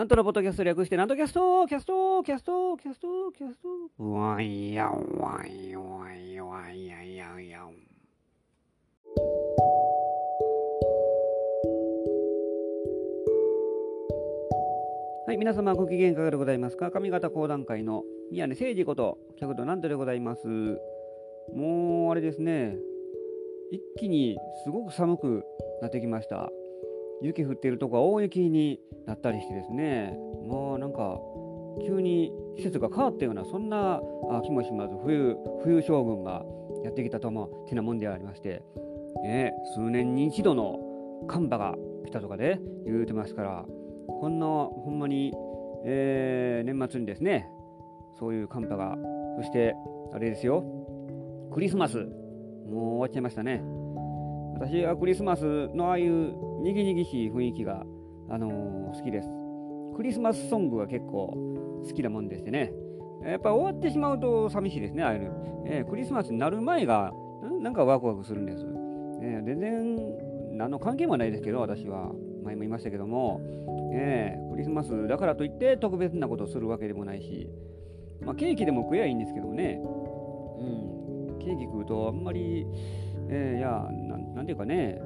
[0.00, 3.58] なんとのポッドキャスト略して、なんとキャストキャストキャストキャストキャス
[3.98, 7.60] トわいやわいわいわいやいやいや。
[15.26, 16.90] はい、皆様ご機嫌いかがでございますか？
[16.90, 20.48] 上方講談会の宮根誠二こと、客となんとでございます。
[21.54, 22.78] もう、あれですね、
[23.70, 25.44] 一気にすごく寒く
[25.82, 26.50] なってきました。
[27.22, 30.16] 雪降っているとこは大雪になったりしてですね、
[30.48, 31.18] まあなんか、
[31.86, 34.00] 急に季節が変わったような、そんな
[34.44, 34.94] 気もします。
[35.04, 36.44] 冬、冬将軍が
[36.84, 38.62] やってきたとも、てなもんでありまして、
[39.22, 40.78] ね、数年に一度の
[41.28, 41.74] 寒波が
[42.06, 43.64] 来たとかで、言うてますから、
[44.06, 45.32] こんな、ほんまに、
[45.84, 47.48] えー、年末にですね、
[48.18, 48.96] そういう寒波が、
[49.36, 49.74] そして、
[50.12, 50.64] あれですよ、
[51.52, 52.08] クリスマス、もう
[52.96, 53.62] 終わっちゃいましたね。
[54.60, 57.82] 私はクリスマスのああいうにぎにぎしい雰囲気が、
[58.28, 59.28] あのー、好きです。
[59.96, 61.34] クリスマスソングが結構
[61.82, 62.72] 好きなもんでしてね。
[63.24, 65.64] やっぱ終わってしまうと寂しいですね、ああいうの。
[65.66, 67.12] えー、クリスマスになる前が
[67.60, 68.66] なんかワクワクするんです。
[69.22, 72.12] えー、全然何の関係もないですけど、私は。
[72.42, 73.40] 前も言いましたけども、
[73.92, 77.48] えー、クリスマスだからといって特別なことをするわけでもないし、
[78.24, 79.80] まあ、ケーキでも食えばいいんですけどね。
[80.58, 82.66] うん、ケーキ食うとあんまり、
[83.28, 83.88] えー、いや
[84.30, 85.04] な、なんていうかね、う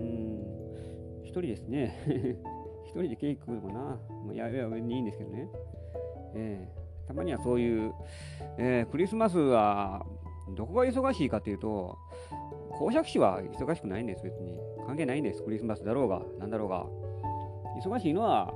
[0.00, 1.94] ん、一人ですね。
[2.84, 3.80] 一人でケーキ食うのもな、
[4.24, 5.48] まあ、いやいや、いいんですけどね。
[6.34, 7.92] えー、たまにはそういう、
[8.56, 10.06] えー、クリスマスは、
[10.56, 11.98] どこが忙しいかというと、
[12.78, 14.58] 公爵士は忙しくないんです、別に。
[14.86, 16.86] 関係ないんです、クリスマスだろうが、なんだろうが。
[17.84, 18.54] 忙しいのは、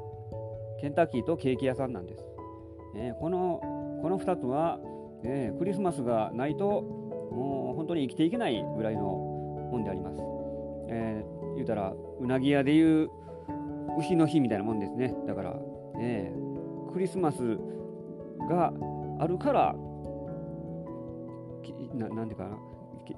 [0.80, 2.24] ケンタッキーとケーキ屋さんなんです。
[2.96, 3.60] えー、この、
[4.02, 4.80] この2つは、
[5.24, 6.82] えー、クリスマスがないと、
[7.32, 9.31] もう本当に生きていけないぐらいの
[9.78, 10.20] んであります。
[10.88, 13.10] えー、言うたら、うなぎ屋でいう
[13.98, 15.14] 牛の日みたいなもんですね。
[15.26, 15.56] だから、
[16.00, 17.58] えー、クリスマス
[18.48, 18.72] が
[19.18, 19.74] あるから、
[21.94, 22.56] ななんていうかな、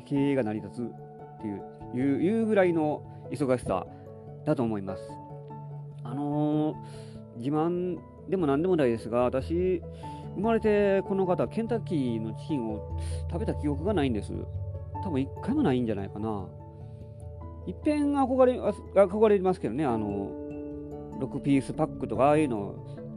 [0.05, 1.63] 経営が成り立つっていう
[1.95, 3.87] いういうぐらいの忙しさ
[4.45, 5.03] だと思います。
[6.03, 7.99] あのー、自慢
[8.29, 9.83] でも何でもないですが、私、
[10.35, 12.99] 生まれてこの方、ケンタッキーのチキンを
[13.31, 14.33] 食べた記憶がないんです。
[15.05, 16.49] 多分一回もないんじゃないかな。
[17.67, 20.31] いっぺん憧れ憧れますけどね、あの、
[21.21, 22.75] 6ピースパックとかああいうの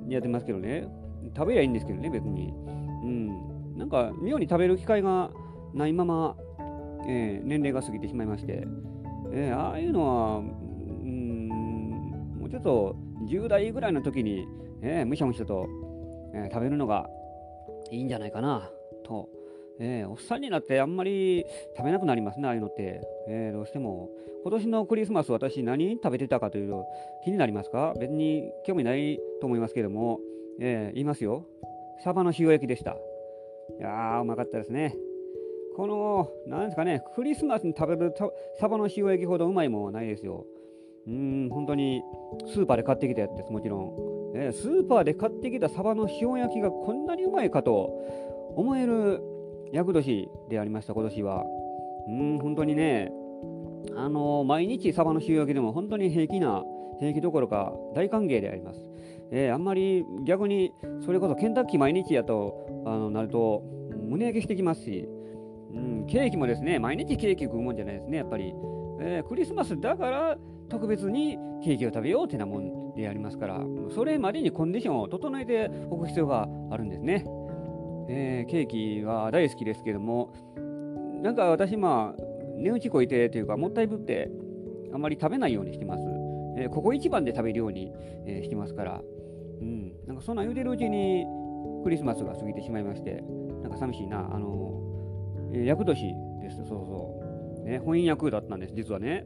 [0.10, 0.88] やってますけどね、
[1.36, 2.54] 食べりゃいいんですけどね、別に。
[3.04, 3.78] うん。
[3.78, 5.32] なんか、妙に食べる機会が
[5.74, 6.36] ないまま、
[7.08, 8.68] えー、年齢が過ぎてしまいまして、
[9.32, 11.48] えー、ああいうのは、うん、
[12.40, 12.98] もうちょっと
[13.30, 14.46] 10代ぐらいの時に、
[14.82, 15.68] えー、むしゃむしゃと、
[16.34, 17.10] え食べるのが
[17.92, 18.70] いいんじゃないかな
[19.78, 21.46] と、えおっさんになってあんまり
[21.76, 23.02] 食べなくなりますね、ああいうのって。
[23.28, 24.10] えどうしても。
[24.44, 26.86] 今年のクリスマス、私何食べてたかというと
[27.26, 27.94] 気になりますか？
[28.00, 30.20] 別に興味ないと思いますけども、
[30.62, 31.46] え言いますよ。
[32.04, 32.92] サバの塩焼きでした。
[32.92, 34.96] いやー、うまかったですね。
[35.76, 38.14] この、なんですかね、クリスマスに食べる
[38.60, 40.46] サバの塩焼きほどうまいもんはないですよ。
[41.06, 41.14] うー
[41.48, 42.02] ん、本当に
[42.54, 43.94] スーパーで買ってきたやつです、もちろん。
[44.36, 47.92] えー、スーパーで買ってきたサバの塩焼きがこんなにうまいかと
[48.56, 49.22] 思える
[49.74, 51.46] 厄年でありました、今年は。
[52.08, 53.12] うん、本当にね、
[53.96, 56.64] あの、毎日サバの塩焼きでも本当に平気な、
[57.00, 58.90] 平気どころか大歓迎であります。
[59.32, 60.72] えー、あんまり逆に
[61.06, 63.62] それこそケンタッキー毎日やとあのなると
[64.08, 65.08] 胸焼けしてきますし、
[65.74, 68.54] うん、ケーキもですね、毎日ケーキ食うもんじゃないですね、やっぱり。
[69.00, 70.38] えー、クリスマスだから
[70.70, 73.62] 特別にケーキを食べようってなもんでありますから、
[73.94, 77.26] それまでにコンディションを整えておく必要があるんですね。
[78.10, 80.34] え、ケーキは大好きですけども、
[81.22, 82.22] なんか私、まあ、
[82.58, 84.32] 値打ちこいてというか、もったいぶって、
[84.94, 86.04] あまり食べないようにしてます。
[86.58, 87.92] えー、ここ一番で食べるように、
[88.26, 89.02] えー、してますから、
[89.62, 91.26] うん、なんかそんな言うてるうちに
[91.84, 93.24] クリスマスが過ぎてしまいまして、
[93.62, 94.82] なんか寂しいな、あの
[95.54, 97.64] えー、厄年です、そうそう。
[97.64, 99.26] ね、翻訳だったんです、実はね。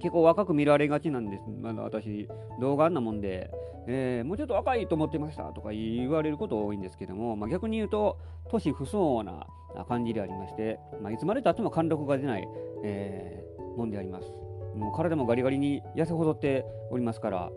[0.00, 2.28] 結構若く見られがちなんです、まだ私、
[2.60, 3.50] 動画あんなもんで、
[3.86, 8.18] えー、もうちょっと若いと思ってましたとか言われること多いんですけども、まあ、逆に言うと、
[8.50, 9.46] 年不相応な
[9.88, 12.48] 感じでありまして、まあ、いつまでたっても貫禄が出ない、
[12.84, 14.28] えー、もんであります。
[14.76, 17.50] もう体もガリガリに痩せ細っておりますから、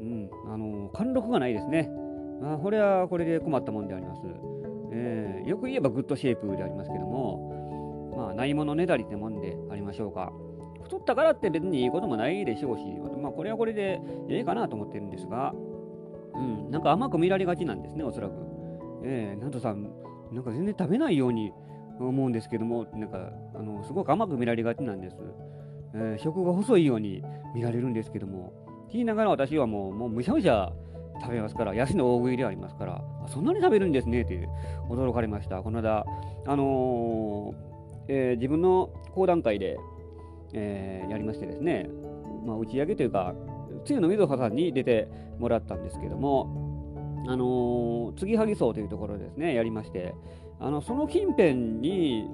[0.00, 1.90] うん、あの貫禄がないですね。
[2.40, 4.22] まあ、これはこれで困ったもんであります。
[4.90, 10.32] えー、よく言えばグッドシェイプでありますけども、まあ、ないものねだりってもんでありましょうか。
[10.92, 12.84] 太ったからって別にいいこともないでしょうし、
[13.22, 15.54] まあ、これはこれでええかなと思ってるんですが、
[16.34, 18.34] うん、なんか甘く見られがちなんですね、おそらく。
[19.04, 19.88] えー、なんとさん、
[20.32, 21.52] なんか全然食べないように
[21.98, 25.16] 思うんですけども、なんか、あの、すごく甘く見られがちなんです。
[25.94, 27.22] えー、食が細いように
[27.54, 28.52] 見られるんですけども、
[28.84, 30.72] って言いながら私はもう、もうむしゃむしゃ
[31.22, 34.46] 食べますから、安の大食いでありますから、そんなに食べるんですねって
[34.90, 35.62] 驚かれました。
[35.62, 36.04] この間、
[36.46, 37.72] あのー、
[38.08, 39.78] えー、自分の講談会で、
[40.52, 41.88] えー、やりましてですね、
[42.44, 43.34] まあ、打ち上げというか、
[43.84, 45.08] つゆの溝葉さんに出て
[45.38, 50.14] もらったんですけども、あのー、継ぎはぎ荘というところですね、やりまして、
[50.60, 52.28] あのその近辺に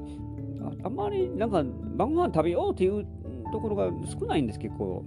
[0.62, 1.62] あ、あんまりなんか
[1.96, 3.06] 晩ご飯食べようっていう
[3.52, 5.04] ところが少ないんです、結構。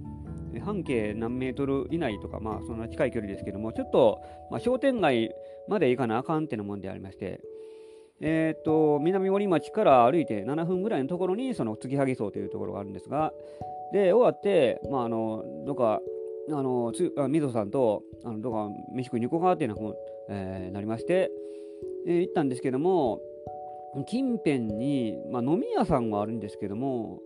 [0.60, 4.20] 半径何メートル以内とか、まあそんな近い距離ですけども、ちょっと、
[4.50, 5.30] まあ、商店街
[5.66, 7.40] まで行かなあかんっていうもんでありまして、
[8.24, 13.32] えー、と南森町から歩いて7分ぐらいのところにその継ぎはぎ荘というところがあるんですが
[13.92, 16.00] で終わって、まあ、あのどっか
[16.50, 19.94] あのつあ水戸さんとあのどっか飯食いに行こうかっていうふうに、
[20.30, 21.30] えー、なりまして、
[22.06, 23.20] えー、行ったんですけども
[24.06, 27.20] 近辺に、まあ、飲み屋さんはあるんですけども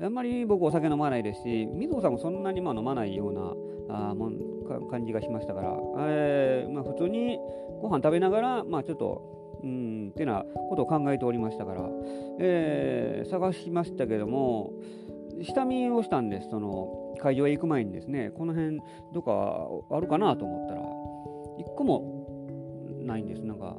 [0.00, 3.32] あんまり僕お酒飲まないですし水戸さんもそんなにまあ飲まないよう
[3.88, 4.38] なあもん
[4.90, 7.38] 感じがしましたから、えーまあ、普通に
[7.80, 11.88] ご飯食べながら、まあ、ちょっとうんってなことを考えておりましたから、
[12.40, 14.72] えー、探しましたけども
[15.42, 16.50] 下見をしたんです。
[16.50, 18.80] その会場へ行く前にですねこの辺
[19.12, 20.80] どっかあるかなと思ったら
[21.58, 22.26] 一個も
[23.00, 23.42] ないんです。
[23.44, 23.76] なんか、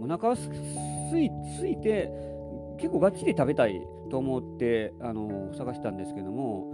[0.00, 0.48] うん、お腹す
[1.18, 2.10] いすいて
[2.78, 6.72] 結構がっちり食べたいと思ってあの探したんですけども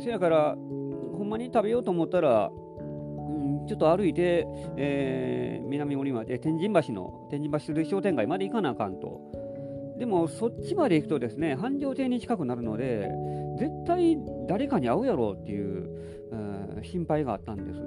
[0.00, 2.50] せやからほんまに食べようと思ったら
[3.68, 9.20] ちょっと歩いて、えー、南森町、天神橋の、天神橋商店街まで行かなあかんと。
[9.98, 13.10] でも、そっちまで行くとですね、繁盛亭に近くなるので、
[13.58, 14.18] 絶対
[14.48, 15.90] 誰かに会うやろうっていう、
[16.30, 17.80] うん心配があったんです。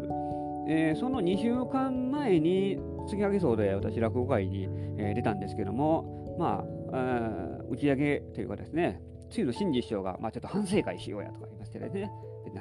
[0.67, 2.77] えー、その2週間前に、
[3.07, 4.67] 継ぎ上げそうで私、落語会に、
[4.97, 6.63] えー、出たんですけども、ま
[6.93, 12.11] あ、打ち上げというかですね、つゆの新次師匠が、まあ、ちょっと反省会しようやとか言いましてね、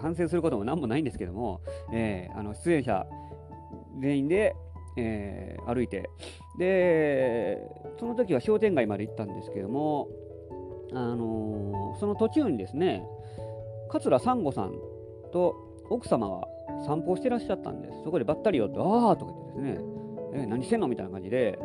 [0.01, 1.61] 反省することも何もないんですけども、
[1.93, 3.07] えー、あの出演者
[4.01, 4.55] 全員で、
[4.97, 6.11] えー、歩いて
[6.59, 7.59] で
[7.99, 10.09] その時は商店街まで行ったんですけども、
[10.93, 13.03] あのー、その途中にですね
[13.89, 14.75] 桂三吾さん
[15.33, 15.57] と
[15.91, 16.47] 奥様は
[16.87, 19.85] 散歩してらっしゃったんですそこでばったり寄って「ああ」とか言ってですね
[20.35, 21.59] 「えー、何してんの?」みたいな感じで、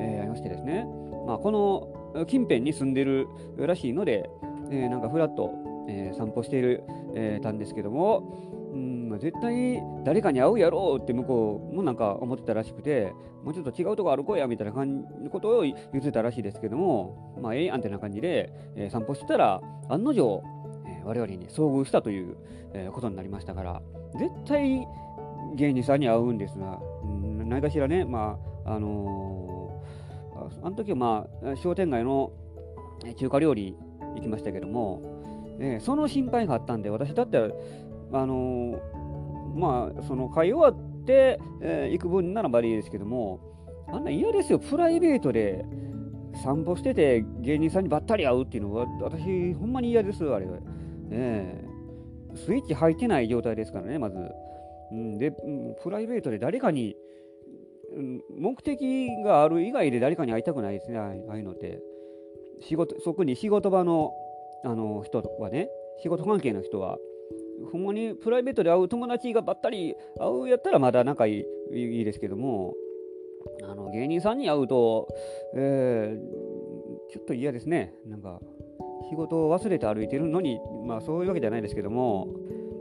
[0.00, 0.86] えー、やりましてですね、
[1.26, 4.28] まあ、この近辺に住んでるらしいので、
[4.70, 5.52] えー、なんかふらっと
[5.88, 13.12] えー、散歩している、えー、たんですけども、うんまあ、絶対誰かに会うやろうって向こうもなんか思ってたらしくて、
[13.42, 20.42] もうちょっと違うとこ歩こうやみたいな感じのことを言ってたらしいですけども、まあ、ええやんってな感じで、えー、散歩してたら、案の定、
[20.86, 22.36] えー、我々に遭遇したという、
[22.74, 23.82] えー、ことになりましたから、
[24.18, 24.86] 絶対
[25.54, 32.32] 芸人さんに会うんですが、うん、何かしらね、まあ、あのー、あの時はまあ、商店街の
[33.16, 33.74] 中華料理
[34.16, 35.17] 行きましたけども、
[35.60, 37.52] え、その心配があったんで、私だって、
[38.12, 38.80] あの、
[39.54, 43.40] まあ、その会終わって、えー、行く分ならばいいですけども、
[43.88, 45.64] あんな嫌ですよ、プライベートで
[46.42, 50.58] 散歩してて芸人さんにばったり会うっていうのは、私、ほんまに嫌です、あれは。
[51.10, 51.64] え、
[52.34, 54.16] スイッチ入ってない状態ですからね、まず。
[54.92, 55.32] うん、で、
[55.82, 56.96] プライベートで誰かに、
[58.38, 61.80] 目的がある以外で誰かに会いたくないですね、ああいうのって。
[62.60, 64.12] 仕事、そこに仕事場の
[64.64, 65.68] あの人はね
[66.02, 66.98] 仕事関係の人は
[67.72, 72.74] ほんまにプライベートで会う友達がばったり会うやったらまだ仲いいですけども
[73.64, 75.08] あの芸人さんに会うと、
[75.54, 77.94] えー、ちょっと嫌ですね。
[78.06, 78.40] なんか
[79.10, 82.28] 仕事を忘れて歩いてるのにまあそういうわけじゃないですけども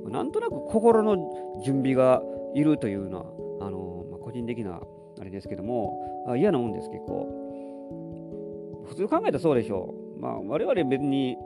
[0.10, 1.16] なんとなく心の
[1.64, 2.22] 準備が
[2.54, 3.20] いるというの
[3.60, 4.82] はあの、まあ、個人的な
[5.20, 7.48] あれですけども嫌なもんです結構。
[8.88, 10.22] 普通考えたらそうでしょう。
[10.22, 11.38] まあ我々別に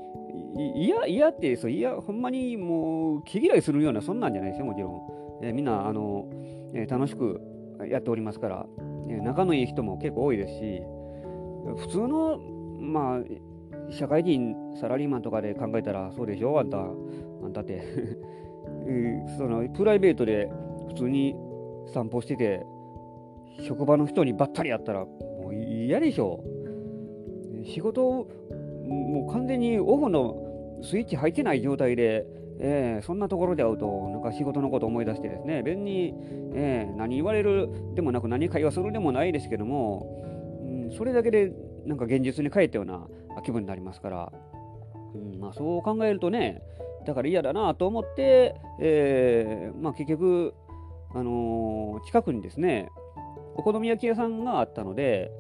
[0.56, 4.90] いや、いやって、そう、いや、ほんまにもう、毛嫌いするような、そんなんじゃないですよ、もちろ
[5.42, 5.46] ん。
[5.46, 6.30] えー、みんな、あの、
[6.74, 7.42] えー、楽しく
[7.88, 8.66] やっておりますから、
[9.10, 10.82] えー、仲のいい人も結構多いですし、
[11.78, 12.40] 普通の、
[12.80, 17.82] まあ、社会人、サラリーマンとかで考えたら、そうでしょ、あんた、あんたって
[19.38, 20.50] その、プライベートで
[20.88, 21.36] 普通に
[21.94, 22.66] 散歩してて、
[23.60, 26.44] 職場の人にばったりやったら、もう嫌でしょ。
[27.64, 28.28] 仕事
[28.92, 30.36] もう完全にオフの
[30.84, 32.26] スイッチ入ってない状態で、
[32.60, 36.14] えー、そんなところで会うと、なんか仕事のこと思い出してですね、別に、
[36.54, 40.06] えー、何言われるでもなく、何会話するでもないですけども、
[40.64, 41.52] うん、それだけで
[41.86, 43.08] なんか現実に帰ったような
[43.44, 44.32] 気分になりますから、
[45.16, 46.62] うんまあ、そう考えるとね、
[47.06, 50.54] だから嫌だなと思って、えーまあ、結局、
[51.14, 52.90] あのー、近くにですね、
[53.56, 55.32] お好み焼き屋さんがあったので、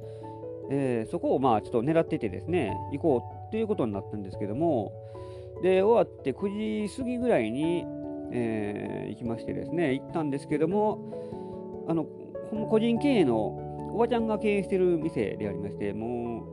[0.70, 4.93] えー、そこをまあちょっと狙っててですね、行こうっていうことになったんですけども、
[5.62, 7.86] で、終わって9時過ぎぐらいに、
[8.31, 13.36] えー、行きましてですね、行ったんですけども、あのこの個人経営の
[13.93, 16.46] おばちゃんが経営している店でありましても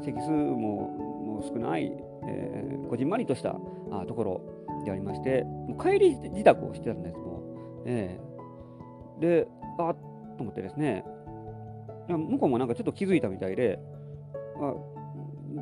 [0.00, 1.92] う席数ももう少ない、
[2.26, 3.56] えー、こじんまりとした
[3.90, 5.44] あところでありまして
[5.80, 7.42] 帰り自宅をしてたんですも
[7.80, 9.96] う、えー、であっ
[10.36, 11.04] と思ってですね
[12.08, 13.78] 向こうもなんかちょっと気づいたみたいで
[14.60, 14.74] あ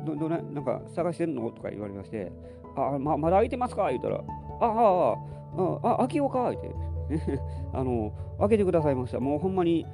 [0.05, 1.49] どどなんか探してんの？
[1.51, 2.31] とか言われまして
[2.75, 3.89] あままだ開いてますか？
[3.89, 5.15] 言ったらああ
[5.57, 6.51] ああ開けようか？
[6.51, 6.71] 言って
[7.73, 9.19] あの開けてくださいました。
[9.19, 9.85] もうほんまに、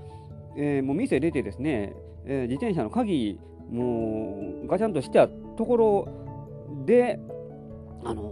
[0.56, 1.94] えー、もう店出てですね、
[2.26, 3.40] えー、自転車の鍵
[3.72, 6.08] もうガチャンとしてたところ
[6.86, 7.20] で
[8.04, 8.32] あの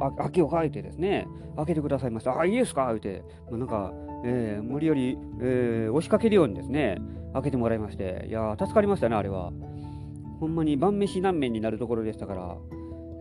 [0.00, 0.60] ー、開けようか？
[0.60, 2.38] 言ってですね開けてくださいました。
[2.38, 2.86] あいいですか？
[2.88, 3.92] 言って、まあ、なんか、
[4.24, 6.98] えー、無理より、えー、押しかけるようにですね
[7.32, 9.52] 開けてもらいましていや助かりましたねあれは。
[10.44, 12.56] ほんまに晩飯難面になるところでしたから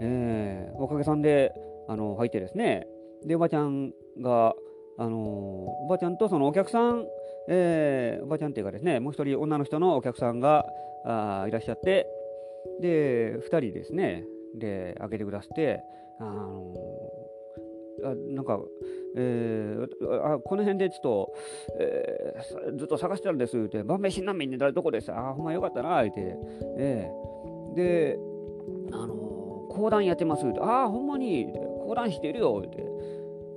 [0.01, 1.53] えー、おかげさんで
[1.87, 2.85] あの入ってですね
[3.25, 4.53] でおばちゃんが
[4.97, 7.05] あのおばちゃんとそのお客さん、
[7.47, 10.65] えー、おばちゃんっていうかですねもう一人女の人のお客さんが
[11.05, 12.07] あいらっしゃって
[12.81, 14.25] で2人ですね
[14.59, 15.79] で開けてくださって
[16.19, 16.73] あの
[18.03, 18.59] あなんか、
[19.15, 21.33] えー、あこの辺でちょっと、
[21.79, 25.11] えー、ずっと探してたんですって、晩飯難民になるとこです？
[25.11, 26.37] あ、ほんまよかったな、って。
[26.77, 28.19] えー、で、
[28.91, 29.15] あの
[29.69, 31.47] 講談やってますって、ああ、ほんまに
[31.85, 32.85] 講談してるよって、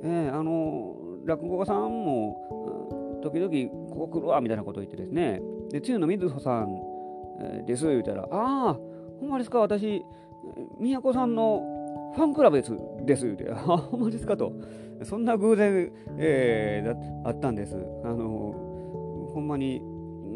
[0.02, 3.50] えー、あの落語家さんも時々
[3.90, 6.68] ここ来るわみたいなこと言ってですね、で、つゆの水穂さん、
[7.40, 8.74] えー、です言うたら、ああ、
[9.20, 10.04] ほんまですか、私、
[10.78, 11.60] 宮子さんの
[12.16, 12.73] ファンクラブです
[13.04, 13.26] です。
[13.26, 14.52] 言うて、あほんまですかと、
[15.04, 17.76] そんな偶然、えー、だあったんです。
[18.04, 19.82] あのほんまに、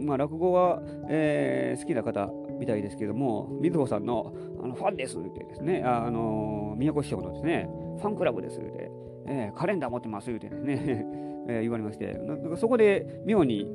[0.04, 7.66] まあ、落語が、えー、好きな方みたいですけども、水穂さんのあのファンですってですね、あの宮古師匠のですね、
[7.98, 8.90] ファンクラブですって、
[9.26, 11.06] えー、カレンダー持ってますってですね、
[11.48, 12.20] えー、言われまして、
[12.56, 13.72] そこで妙に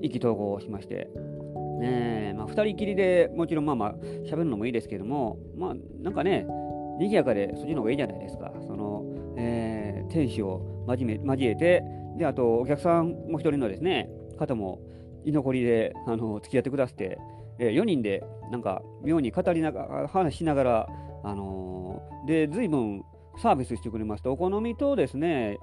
[0.00, 1.10] 意気投合しまして、
[1.82, 3.94] えーまあ、2人きりでもちろんまあまあ
[4.24, 6.46] 喋るのもいいですけども、まあなんかね、
[6.98, 8.52] 賑やかでそっちの方がいいじゃないですか。
[8.66, 9.04] その、
[9.36, 11.82] えー、天使を交め交えて、
[12.16, 14.08] で、あとお客さんも一人のですね、
[14.38, 14.80] 方も
[15.24, 17.18] 居残りであの付き合ってくださって、
[17.58, 20.88] えー、4人でなんか妙に語りながら話しながら、
[21.24, 23.04] あのー、で随分
[23.38, 24.30] サービスしてくれました。
[24.30, 25.58] お好みとですね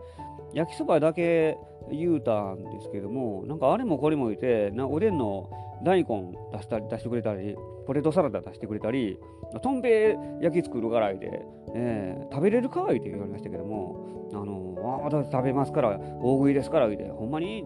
[0.53, 1.57] 焼きそばだけ
[1.91, 5.49] 言うたんですけどもなんかあれもこれも言ってなおでんの
[5.83, 7.55] 大根出したり出してくれたり
[7.88, 9.17] ポテトサラダ出してくれたり
[9.61, 11.41] とんぺ焼き作るからいで、
[11.75, 17.63] えー、食べれるかいって言われましたけどもあのー、あ私食べますから大食いですからいでほんまに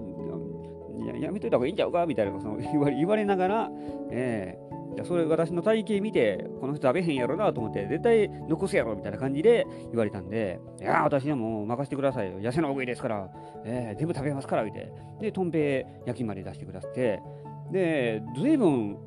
[1.20, 3.72] やめといた方がいいんちゃうかみたいなその言われながら、
[4.12, 4.63] えー、
[5.04, 12.40] それ私の体型見て、この人食べへんやろなと思って、絶対残すやろみたいな感じで言われたんで、いや私はもう任せてくださいよ。
[12.40, 13.30] 痩せの大食いですから、
[13.66, 14.92] えー、全部食べますから、言うて。
[15.20, 17.22] で、とんぺ焼きまで出してくださって、
[17.72, 18.98] で、ずいぶん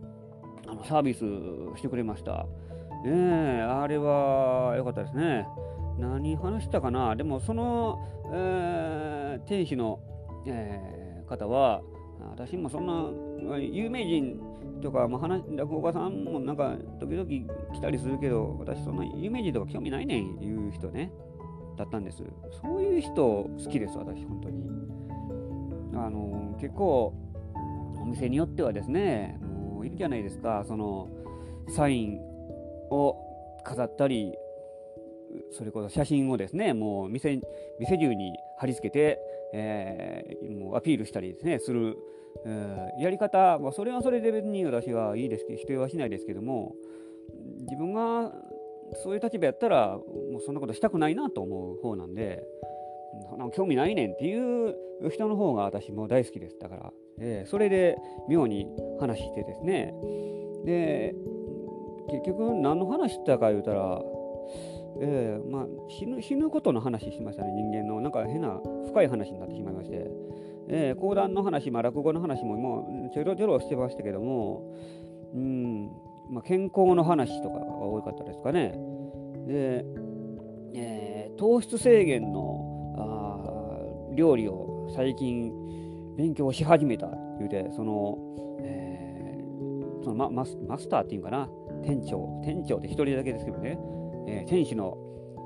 [0.66, 1.20] あのサービス
[1.78, 2.46] してくれました。
[3.04, 5.46] ねえ、あれは良かったですね。
[5.98, 7.14] 何話したかな？
[7.14, 7.98] でも、その、
[8.32, 10.00] えー、天使の、
[10.46, 11.82] えー方は
[12.30, 14.38] 私もそんな有名人
[14.86, 17.28] とか、まあ、話落語家さんもなんか時々
[17.74, 21.12] 来たりするけど私そんな有名人とか興味ないねんいう人ね
[21.76, 22.22] だったんです。
[22.62, 24.64] そういう人好きです私本当に。
[25.94, 27.14] あの結構
[28.00, 30.64] お店によってはですねもういるじゃないですか。
[30.66, 31.08] その
[31.68, 32.18] サイン
[32.90, 33.16] を
[33.64, 34.32] 飾ったり
[35.50, 37.40] それこそ写真をですねもう店
[37.80, 39.18] 店中に貼り付けて
[39.52, 41.96] えー、もうアピールしたりですねする、
[42.44, 46.74] えー、やり方、まあ、それはそれで別に私はいいですけど否定はしないですけども
[47.60, 48.32] 自分が
[49.02, 52.42] そういう立場やったらもうそんなことしたくないなと思う方なんで
[53.54, 54.76] 興味ないねんっていう
[55.10, 57.96] 人の方が私も大好きですだから、えー、それで
[58.28, 58.66] 妙に
[59.00, 59.94] 話してですね
[60.64, 61.14] で
[62.10, 64.00] 結局何の話したか言うたら
[64.98, 68.00] えーまあ、死ぬ死ぬことの話しましたね、人間の。
[68.00, 70.10] なんか変な深い話になってしまいまして。
[70.68, 74.62] えー、講談の話、まあ、落語の話ももうちょろちょろしてましたけども、
[75.34, 75.90] うん
[76.30, 78.74] まあ、健康の話とかが多かったですかね。
[79.46, 79.84] で、
[80.74, 85.52] えー、糖質制限のあ料理を最近
[86.16, 87.08] 勉強し始めた
[87.38, 88.18] 言うて、その、
[88.60, 91.48] えー、そのママスマスターっていうかな、
[91.84, 93.78] 店長、店長って一人だけですけどね、
[94.26, 94.96] えー、天使の
[95.36, 95.40] あ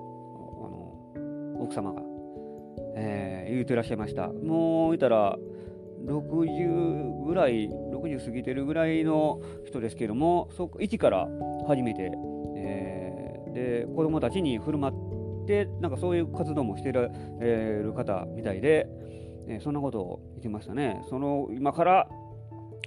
[0.71, 2.01] の奥様が、
[3.03, 4.29] えー、言うてらっしゃいました。
[4.29, 5.39] もう言ったら
[6.05, 11.29] 60ぐらい、60過ぎてるぐらいの人ですけども、そ一から
[11.67, 12.11] 始めて、
[12.57, 18.87] えー、で子供たちに振る舞って、なんかそういう活動もしてる,、え、る方みたいで、
[19.49, 21.03] えー、そんなことを言ってましたね。
[21.09, 22.09] その今から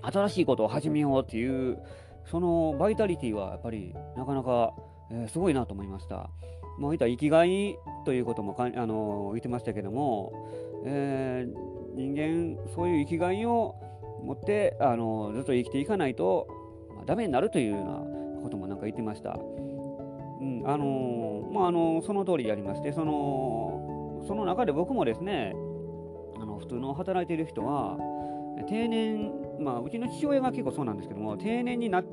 [0.04, 1.80] 新しいことを始めようっていう
[2.26, 4.74] そのバイタリティはやっぱりなかなか、
[5.12, 6.30] えー、すごいなと思いました。
[6.78, 10.50] もういった生きがいということもかあの言ってましたけども、
[10.86, 13.76] えー、人間そういう生きがいを
[14.24, 16.48] 持ってあのずっと生きていかないと、
[16.96, 19.38] まあ、ダメになるというようなこともなんか言ってました。
[20.42, 25.54] うんあのまあ、あのその通りやりましてそのその中で僕もですね
[26.36, 27.98] あの普通の働いている人は
[28.68, 32.06] 定年、まあ、うちの父親が結構そうなんですけども定年になっ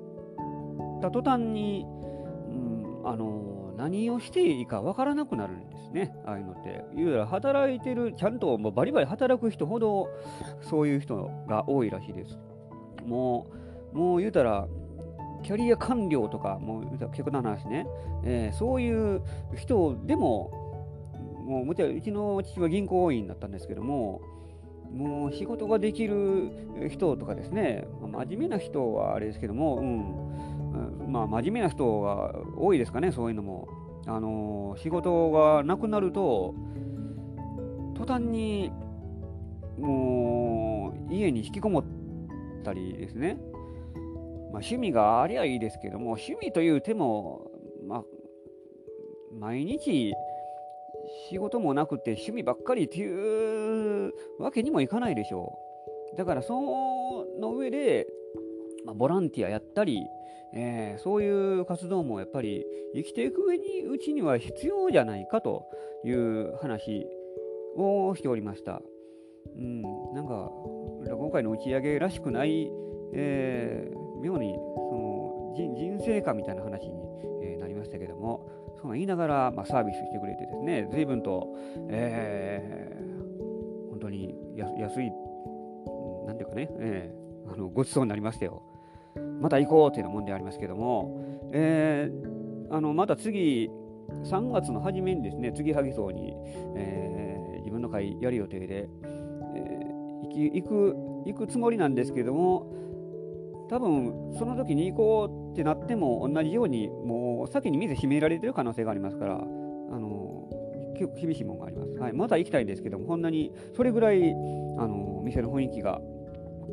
[1.03, 6.69] た途端に、うん、あの何をしていいか分からなくなるんですね、ああいうのって。
[6.69, 10.11] いわゆる働いてる、ちゃんともうバリバリ働く人ほど
[10.61, 12.39] そういう人が多いらしいです。
[13.07, 13.47] も
[13.95, 14.69] う、もう言うたら、
[15.43, 17.87] キャリア官僚とか、もう言うたら結構な話ね、
[18.23, 19.23] えー、そういう
[19.57, 20.51] 人でも、
[21.47, 24.21] もうもちろんうちの父は銀行員だったんですけども、
[24.93, 26.51] もう仕事ができる
[26.91, 30.60] 人とかですね、ま、真面目な人はあれですけども、うん、
[31.11, 33.69] まあ、真面目な人が多いですかね、そういうのも。
[34.07, 36.55] あの、仕事がなくなると、
[37.95, 38.73] 途端に
[39.79, 41.85] もう家に引きこもっ
[42.65, 43.39] たりですね、
[44.53, 47.51] まあ、趣味がありゃいいですけども、趣味という手も、
[47.87, 48.05] まあ、
[49.39, 50.13] 毎日
[51.29, 55.59] 仕事もなくて趣味ばっかりっていうわけにもいかないでしょ
[56.15, 56.17] う。
[56.17, 58.07] だからその上で、
[58.85, 60.07] まあ、ボランティアやったり、
[60.55, 65.65] えー、そういう活動もやっぱり生きていく上にうちには必要じゃないかと
[66.05, 67.07] いう話
[67.77, 68.83] をしておりました。
[69.57, 69.83] うん、
[70.15, 70.51] なんか
[71.07, 72.71] 今回の打ち上げらしくない、
[73.15, 76.95] えー、妙にその人生観みたいな話に、
[77.43, 78.49] えー、なりましたけども、
[78.81, 81.55] そう言いながら、まあ、サービスしてくれてですね、随分と、
[81.89, 85.13] えー、本当に安い、
[86.27, 88.63] なんていうかね、えー、あのごちそうになりましたよ。
[89.41, 93.71] また行こうというようなもんでありますけども、えー、あのまた次、
[94.25, 96.35] 3月の初めにですね、次はぎそうに、
[96.77, 98.89] えー、自分の会やる予定で、
[99.55, 102.73] えー、行く行くつもりなんですけども、
[103.71, 110.49] 多分その時に行こうってなっても同じようにもう先に店閉められてる可能性がありますからあの
[110.99, 114.35] 結構厳しいものがあります、はい、また行きたいんですけどもこんなにそれぐらいあ
[114.87, 116.01] の店の雰囲気が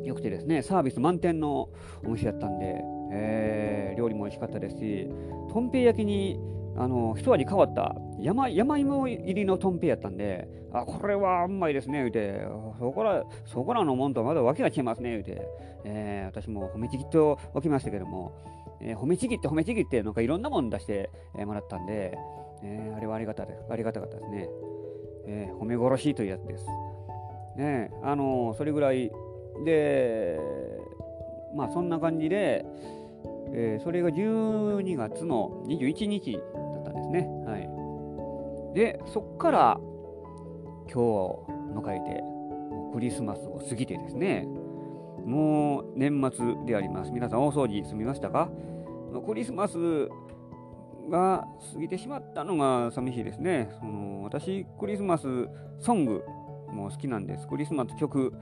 [0.04, 1.68] 良くてですねサービス満点の
[2.04, 2.80] お店だったんで、
[3.12, 5.08] えー、料理も美味しかったですし
[5.52, 6.38] とんぺい焼きに
[6.76, 12.46] あの一味変わった山山芋入りのとんぺいやったんで、あ、これはうまいですね、言うて、
[12.78, 15.48] そこら、そこらのもんとまだ訳が違いますね、言うて、
[15.84, 18.32] えー、私も褒めちぎっておきましたけども、
[18.80, 22.16] えー、褒めちぎって褒めちぎって、なんかいろんなもん出して、えー、もらったんで、
[22.62, 24.48] えー、あれはありがたありがたかったですね。
[25.26, 26.66] えー、褒め殺しというやつです。
[27.56, 29.10] ねあのそれぐらい
[29.64, 30.38] で、
[31.54, 32.64] まあそんな感じで、
[33.52, 37.28] えー、それが12月の21日だったんですね。
[37.46, 37.58] は
[38.72, 39.80] い、で、そこから
[40.86, 42.22] 今日を迎えて、
[42.92, 44.46] クリスマスを過ぎてですね、
[45.24, 47.12] もう年末であります。
[47.12, 48.48] 皆さん大掃除済みましたか？
[49.26, 50.08] クリスマス
[51.10, 53.70] が過ぎてしまったのが寂しいですね。
[53.80, 56.24] その私、クリスマスソング
[56.70, 57.46] も好きなんです。
[57.46, 58.32] クリスマス曲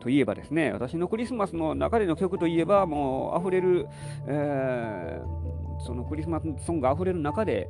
[0.00, 3.86] といえばですね、私のクリスマスの中での曲といえば、もう溢れる、
[4.26, 7.68] えー、そのクリスマスソングが溢れる中で、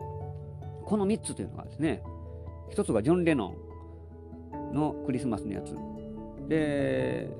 [0.84, 2.02] この3つというのがですね、
[2.72, 3.54] 1つがジョン・レノ
[4.72, 5.76] ンのクリスマスのやつ。
[6.48, 7.30] で、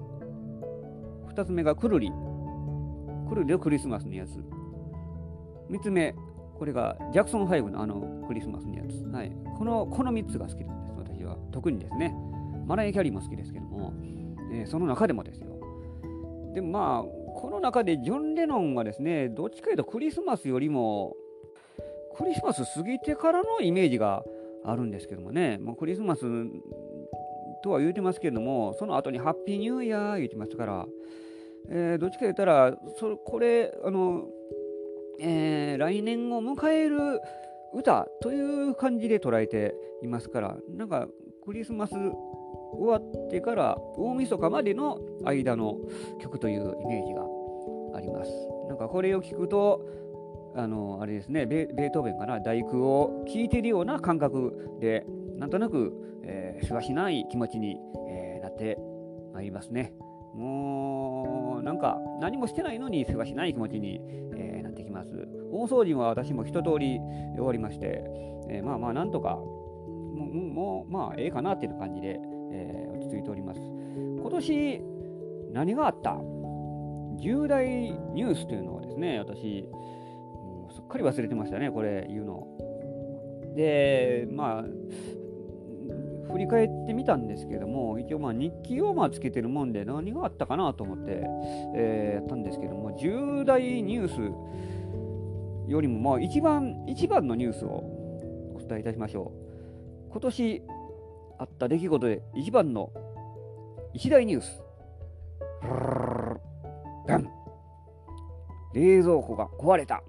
[1.35, 2.11] 2つ目がクルリ。
[3.29, 4.39] クルリのクリスマスのやつ。
[5.71, 6.15] 3つ目、
[6.59, 9.05] これがジャクソン5のあのクリスマスのやつ。
[9.13, 11.37] はい、このこの3つが好きなんです、私は。
[11.51, 12.15] 特にですね。
[12.67, 13.93] マライア・キャリーも好きですけども、
[14.55, 15.47] えー、その中でもですよ。
[16.55, 21.17] でまあ、この中でジョン・レノンはですね、どっちかというとクリスマスよりも
[22.17, 24.23] クリスマス過ぎてからのイメージが
[24.65, 26.23] あるんですけどもね、もうクリスマス
[27.65, 30.87] とは言うてますけども、その後にハッピーニューイヤー言ってましたから、
[31.71, 34.29] えー、どっちか言ったら、そこれ、あの、
[35.21, 37.21] えー、来年を迎える
[37.73, 41.09] 歌という感じで捉えていますから、なんか
[41.45, 41.95] クリスマス
[42.77, 45.79] 終わってから大晦日までの間の
[46.21, 47.23] 曲というイメージが
[47.97, 48.31] あります。
[48.69, 49.81] なんかこれを聞くと、
[50.57, 55.05] あのあれですねベートーベンかな第九を聴いてるような感覚で
[55.37, 57.77] なんとなく、えー、しわしない気持ちに、
[58.09, 58.79] えー、なって
[59.33, 59.93] まいりますね
[60.35, 64.01] もうなんか何もしてないのにせわしない気持ちに、
[64.37, 65.11] えー、なってきます
[65.53, 67.01] 大掃除は私も一通り
[67.35, 68.05] 終わりまして、
[68.49, 69.47] えー、まあまあなんとかも
[70.15, 72.21] うもうまあええかなっていう感じで、
[72.55, 73.61] えー、落ち着いております。
[73.61, 74.83] 今年
[75.53, 76.19] 何があった？
[77.17, 82.47] 重大ニュースというのはですね、私、もうすっかり忘れてましたね、これ言うの。
[83.55, 84.65] で、まあ、
[86.33, 91.23] 振り返ってみたんですけども、一応まあ日記をまあつけてるもんで何があったかなと思って、
[91.77, 94.09] えー、やったんですけども、重大ニュー
[95.69, 97.69] スよりもまあ一番、一番のニュースを
[98.57, 99.33] お伝えいたしましょ
[100.09, 100.11] う。
[100.11, 100.63] 今年
[101.39, 102.91] あった出来事で一番の
[103.93, 104.65] 一大ニュース。
[108.75, 110.03] 冷蔵庫が壊れた。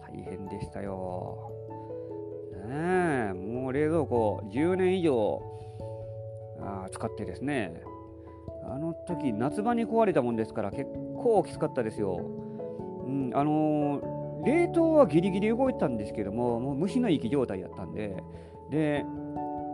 [0.00, 1.50] 大変でしたよ。
[2.66, 5.42] ねえ、もう冷蔵庫10年以上
[6.60, 7.82] あ使ってですね、
[8.64, 12.20] あの時夏場に壊れたもんですから結構きつかったですよ。
[13.04, 18.22] うん、あのー、冷凍はギリギリ動いたんですけども、もう虫の息状態だったんで、
[18.70, 19.04] で、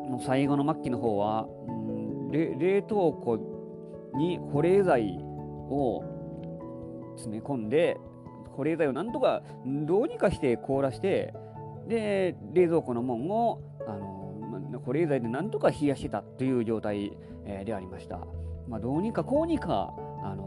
[0.09, 3.39] もう最後の末期の方は、うん、冷凍庫
[4.17, 6.03] に保冷剤を
[7.17, 7.99] 詰め込んで、
[8.57, 9.43] 保冷剤をなんとか
[9.87, 11.35] どうにかして凍らして、
[11.87, 17.13] で冷蔵庫の門をあの保冷剤でなんとか冷やしてたという状態、
[17.45, 18.21] えー、でありました。
[18.69, 20.45] まあ、どうにかこうにか、あの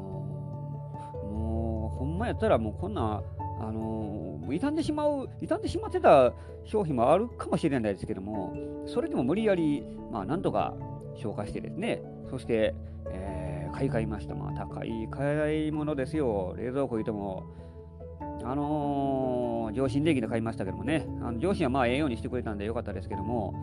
[1.23, 3.23] ー、もうほんまやったらもうこんな、
[3.67, 6.33] あの、傷んでしまう傷んでしまってた
[6.65, 10.73] 商品もあるかもしれないですけどもそれでも無理やり、まあ、なんとか
[11.15, 12.75] 消化してですねそして、
[13.09, 14.35] えー、買い替えました。
[14.35, 16.55] まあ、高い買い物ですよ。
[16.57, 17.43] 冷蔵庫いても
[18.43, 23.53] あのー、上新電機で買いましたけどもね、あの上司はまあええようにしてくれたんでよかったですけども、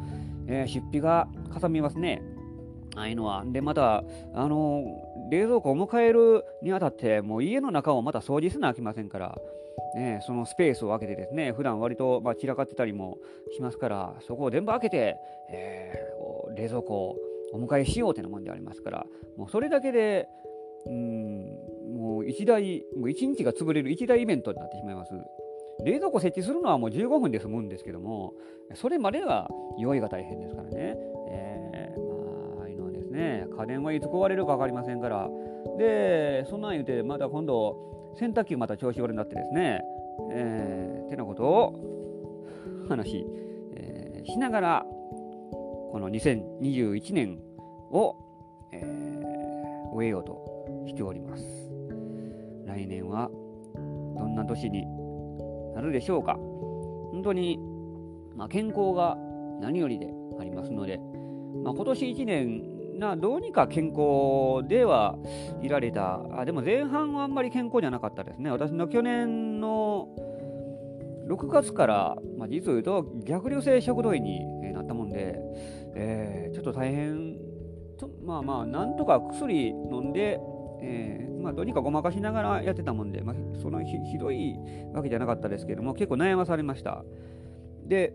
[0.46, 2.22] えー、出費がかさみますね。
[3.02, 3.44] あいうのは。
[3.46, 4.84] で、また、あの、
[5.30, 9.38] 冷蔵庫を迎えるにあたって、もう家の中をまた掃除せなあきませんから、
[9.94, 13.18] ね、そのスペースを空けてですね、普段割とまあ散らかってたりも
[13.54, 15.16] しますから、そこを全部開けて、
[15.50, 17.16] えー、冷蔵庫を
[17.52, 19.06] お迎えしようというのもんでありますから、
[19.36, 20.28] もうそれだけで、
[20.86, 25.12] うん、もう一大、もう一日が潰れる一大イベントになってしまいます。
[25.84, 28.34] 冷蔵庫設置するのはもう15分で済むんですけども、
[28.74, 30.96] それまでは用意が大変ですからね。
[31.30, 32.07] えー、
[33.08, 35.28] ですね、家電はいつ壊れるか分かりませんから、
[35.78, 39.82] で、そんなん言うて、また今度、洗濯機また調子悪くなってですね、
[40.32, 43.24] えー、てなことを話、
[43.74, 44.86] えー、しながら、
[45.92, 47.38] この2021年
[47.90, 48.16] を、
[48.72, 51.44] えー、終えようとしております。
[52.66, 53.30] 来年は
[54.18, 54.84] どんな年に
[55.74, 56.34] なるでしょうか。
[56.34, 57.58] 本当に、
[58.36, 59.16] まあ、健康が
[59.60, 60.98] 何よりでありますので、
[61.64, 65.16] まあ、今年1年などうにか健康では
[65.62, 66.20] いられた。
[66.32, 68.50] あでも前半はあんまり健康じゃなかったですね。
[68.50, 70.08] 私の去年の
[71.28, 75.38] 6月から、まあ、実を言うと逆流性食道炎になったもんで、
[75.94, 77.36] えー、ちょっと大変。
[77.98, 80.38] とまあまあなんとか薬飲んで
[80.80, 84.56] えー、まあ、どうにかごまかしながらやってたもんで、まあ、そのひどい
[84.94, 87.04] わけじゃなかったですけども、結構悩まされました。
[87.86, 88.12] で、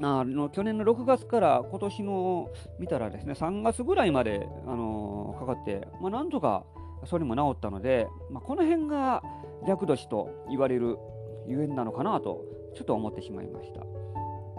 [0.00, 6.64] あの去年の6月から今年の見たらですね、3月ぐらいまで、あの、かかって、まあ、なんとか
[7.04, 9.22] それも治ったので、まあ、この辺が
[9.66, 10.98] 厄年と言われる
[11.46, 13.80] ゆえんなのかなと、ちょっと思ってしまいました。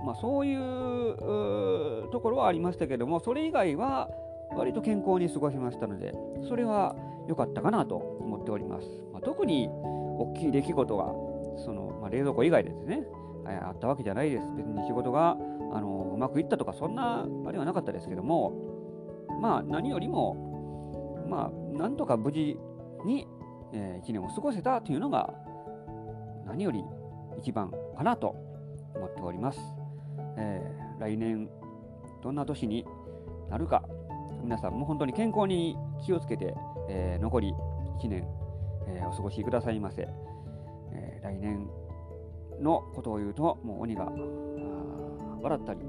[0.03, 4.09] まあ、そういうところはありましたけども、それ以外は
[4.55, 6.13] 割と健康に過ごしましたので、
[6.47, 6.95] それは
[7.27, 8.87] 良かったかなと思っております。
[9.13, 11.05] まあ、特に大きい出来事が
[11.63, 13.03] その、ま、冷蔵庫以外ですね、
[13.49, 14.51] えあったわけじゃないです。
[14.55, 15.37] 別に仕事が
[15.71, 18.53] あのうまくいったとか、そんなあれはなかったですけども、
[19.41, 22.57] まあ何よりも、まあなんとか無事
[23.05, 23.27] に、
[23.73, 25.33] えー、1年を過ごせたというのが
[26.45, 26.83] 何より
[27.37, 28.35] 一番かなと
[28.95, 29.59] 思っております。
[30.37, 31.49] えー、来年
[32.21, 32.85] どんな年に
[33.49, 33.83] なるか、
[34.43, 36.55] 皆さんも本当に健康に気をつけて
[36.89, 37.53] えー、残り
[37.99, 38.27] 1年、
[38.87, 40.07] えー、お過ごしくださいませ。
[40.91, 41.69] え、来年
[42.61, 44.11] のことを言うと、もう鬼が
[45.41, 45.79] 笑ったり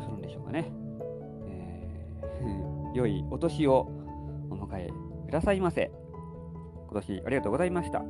[0.00, 0.72] するんでしょうかね。
[1.46, 3.88] えー、 良いお年を
[4.50, 4.90] お迎え
[5.26, 5.90] くださいませ。
[6.90, 8.02] 今年ありがとうございました。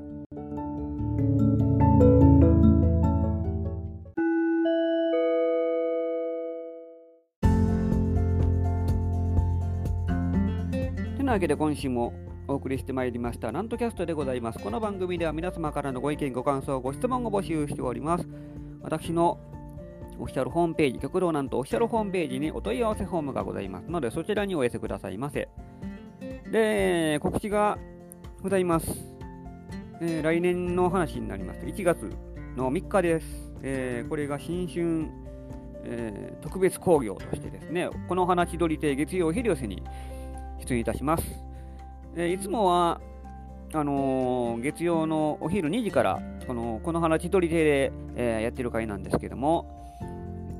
[11.24, 12.12] なわけで今週も
[12.46, 14.58] お送りしてまいりましたなんとキャストでございます。
[14.58, 18.28] この番組では皆様からのご意見、ご感想、ご質問を募集しております。
[18.82, 19.38] 私の
[20.18, 25.48] オフィシャルホームページ、極道なんとオフィシャルホームページにお問い合わせフォームがございますので、そちらにお寄せくださいませ。
[26.52, 27.78] で、告知が
[28.42, 28.90] ございます。
[30.02, 31.60] えー、来年の話になります。
[31.60, 32.10] 1月
[32.56, 33.26] の3日です。
[33.62, 35.08] えー、これが新春、
[35.84, 39.82] えー、特別興行としてですね、この花千鳥亭月曜昼寄せに
[40.60, 41.53] 出演いたします。
[42.16, 43.00] え、いつもは、
[43.72, 49.66] あのー、月曜のお昼2時からこのこの花千鳥亭で、えー、やってる会なんですけども、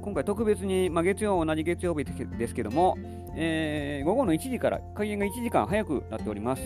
[0.02, 2.96] 今回特別に、まあ、月曜同じ月曜日ですけども、
[3.36, 6.62] えー、午後の1時から開演が1時間早くなっております。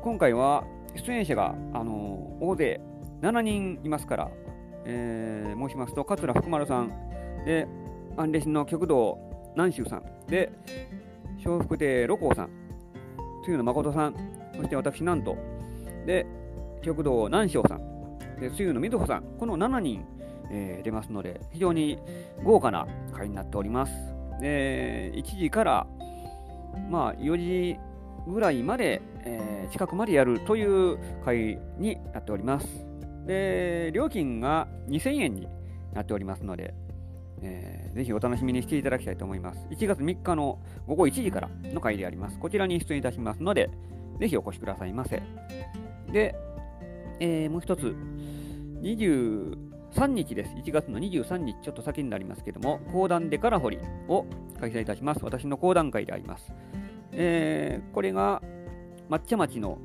[0.00, 0.64] 今回は
[0.96, 2.80] 出演者が、あの、大勢
[3.20, 4.30] 7人いますから、
[4.84, 6.90] え、申しますと、桂福丸さん、
[7.46, 7.68] で、
[8.16, 9.16] アンレシの極道
[9.54, 10.50] 南州さん、で、
[11.44, 12.50] 笑福亭六甲さん、
[13.44, 14.14] 露野誠さん、
[14.56, 15.36] そして私、なんと、
[16.06, 16.26] で、
[16.82, 20.04] 極道南昌さん、で、露野瑞穂さん、この7人、
[20.50, 21.98] えー、出ますので、非常に
[22.44, 23.92] 豪華な会になっております。
[24.40, 25.86] で、1時から、
[26.90, 27.78] まあ、4時
[28.26, 32.66] ぐらいまで、えー、近くまでやるという会になっております。
[33.26, 35.48] で、料金が2000円に
[35.92, 36.74] なっておりますので、
[37.42, 39.66] えー、ぜひお楽しみにしていただきたいと思います。
[39.70, 42.38] 1月3日の午後1時からの会であります。
[42.38, 43.70] こちらに出演いたしますので、
[44.18, 45.22] ぜひお越しくださいませ。
[46.12, 46.34] で、
[47.20, 47.94] えー、もう一つ、
[48.82, 50.52] 23日です。
[50.54, 53.78] 1月の23日、ちょっと先になりますけども、講談でから掘り
[54.08, 54.26] を
[54.60, 55.24] 開催いたします。
[55.24, 56.52] 私の講談会であります。
[57.12, 58.42] えー、これが
[59.10, 59.78] 抹茶町の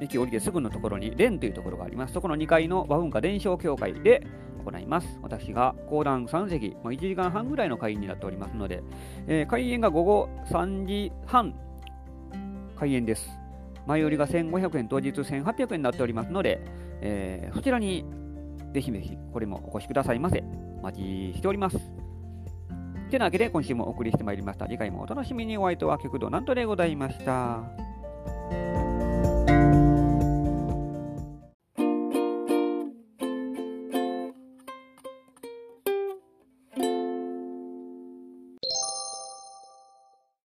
[0.00, 2.14] 駅降りてすぐのところに蓮というところがあります。
[2.14, 4.26] そこの2階の和文化伝承協会で
[4.64, 5.18] 行います。
[5.22, 8.82] 私が講談3席ま、1時間半ぐらいの会員になっておりますので、
[9.26, 11.54] えー、開演が午後3時半
[12.76, 13.28] 開演です。
[13.86, 16.60] 前売りが1500円、当日1800円になっておりますので、
[17.00, 18.04] えー、そちらに
[18.72, 20.42] ぜひぜひこれもお越しくださいませ。
[20.78, 21.78] お待ちしております。
[23.14, 24.66] てなわけで今週もお送りしてまいりました。
[24.66, 28.93] 次回もお楽しみにお会いとは極道なんとでございました。